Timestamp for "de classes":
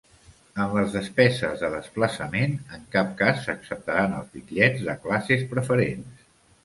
4.89-5.45